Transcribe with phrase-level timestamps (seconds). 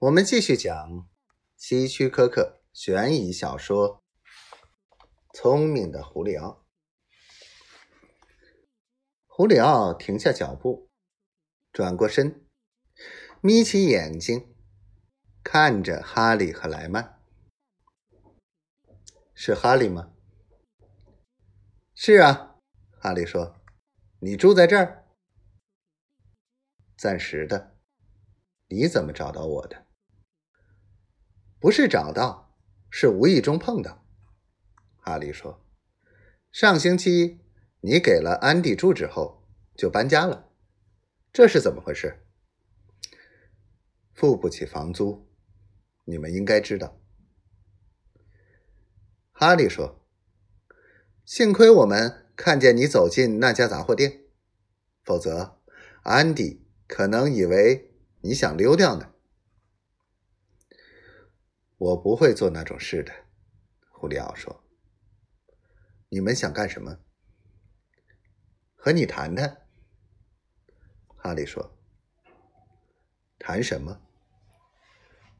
[0.00, 1.08] 我们继续讲
[1.56, 4.04] 希区柯克悬疑小说
[5.36, 6.64] 《聪明的胡里奥》。
[9.26, 10.88] 胡里奥停下脚步，
[11.72, 12.46] 转过身，
[13.40, 14.54] 眯起眼睛，
[15.42, 17.20] 看着哈利和莱曼。
[19.34, 20.14] 是哈利吗？
[21.96, 22.54] 是啊，
[23.00, 23.60] 哈利说
[24.22, 25.08] ：“你住在这儿？
[26.96, 27.76] 暂时的。
[28.68, 29.86] 你怎么找到我的？”
[31.60, 32.54] 不是找到，
[32.88, 34.04] 是无意中碰到。
[34.96, 35.64] 哈利说
[36.52, 37.40] ：“上星期
[37.80, 39.42] 你给了安迪住址后
[39.74, 40.50] 就搬家了，
[41.32, 42.24] 这是怎么回事？”
[44.14, 45.28] 付不起房租，
[46.04, 47.00] 你们应该知道。
[49.32, 50.04] 哈利说
[51.24, 54.22] ：“幸亏我们看见你走进那家杂货店，
[55.02, 55.60] 否则
[56.02, 59.14] 安迪可能以为你想溜掉呢。”
[61.78, 63.12] 我不会做那种事的，
[63.92, 64.64] 胡里奥说。
[66.08, 66.98] 你们想干什么？
[68.74, 69.68] 和你谈谈。
[71.16, 71.72] 哈利说。
[73.38, 74.00] 谈什么？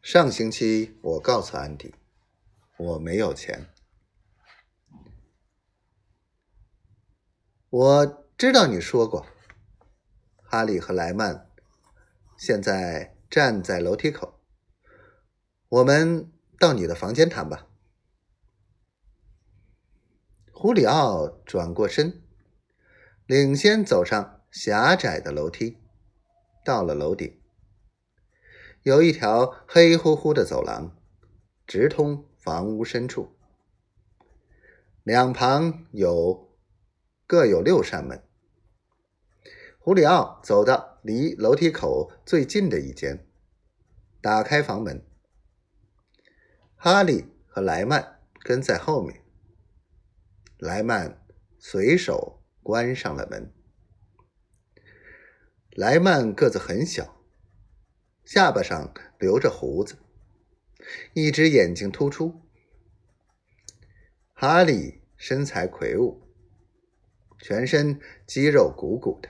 [0.00, 1.94] 上星期我告诉安迪，
[2.76, 3.66] 我没有钱。
[7.70, 9.26] 我知道你说过。
[10.44, 11.50] 哈利和莱曼
[12.38, 14.39] 现在站在楼梯口。
[15.70, 17.68] 我们到你的房间谈吧。
[20.52, 22.20] 胡里奥转过身，
[23.24, 25.78] 领先走上狭窄的楼梯，
[26.64, 27.40] 到了楼顶。
[28.82, 30.96] 有一条黑乎乎的走廊，
[31.68, 33.36] 直通房屋深处。
[35.04, 36.52] 两旁有
[37.28, 38.20] 各有六扇门。
[39.78, 43.24] 胡里奥走到离楼梯口最近的一间，
[44.20, 45.06] 打开房门。
[46.82, 49.22] 哈利和莱曼跟在后面。
[50.56, 51.22] 莱曼
[51.58, 53.52] 随手关上了门。
[55.72, 57.22] 莱曼个子很小，
[58.24, 59.98] 下巴上留着胡子，
[61.12, 62.40] 一只眼睛突出。
[64.32, 66.22] 哈利身材魁梧，
[67.38, 69.28] 全身肌肉鼓鼓的。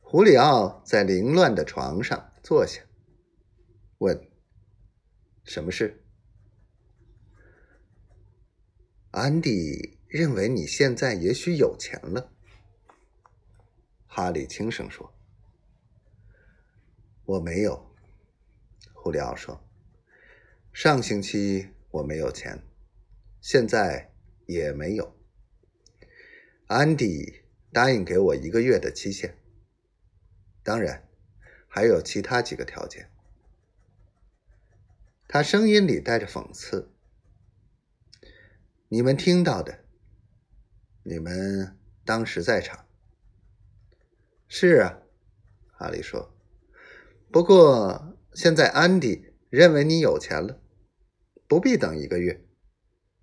[0.00, 2.80] 胡里奥在凌乱的床上坐下，
[3.98, 4.26] 问。
[5.44, 6.04] 什么事？
[9.10, 12.32] 安迪认为你现在也许有钱了。
[14.06, 15.12] 哈利轻声说
[17.26, 17.90] ：“我没有。”
[18.94, 19.60] 胡里奥说
[20.72, 22.62] ：“上星期我没有钱，
[23.40, 24.12] 现在
[24.46, 25.16] 也没有。
[26.66, 29.36] 安迪答应给我一个月的期限，
[30.62, 31.08] 当然
[31.66, 33.10] 还有其他几个条件。”
[35.32, 36.90] 他声音里带着讽刺
[38.90, 39.84] ：“你们听到的，
[41.04, 42.84] 你们当时在场。
[44.48, 44.98] ”“是啊。”
[45.78, 46.36] 哈利说
[47.30, 50.60] ，“不过现在安迪认为你有钱了，
[51.46, 52.44] 不必等一个月。